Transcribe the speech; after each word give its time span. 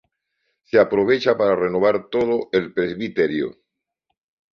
Se 0.69 0.79
aprovecha 0.79 1.37
para 1.37 1.55
renovar 1.55 2.09
todo 2.09 2.49
el 2.53 2.73
presbiterio. 2.73 3.55